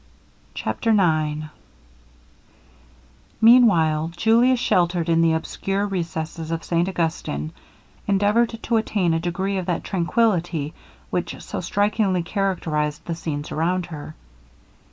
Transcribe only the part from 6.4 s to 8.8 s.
of St Augustin, endeavoured to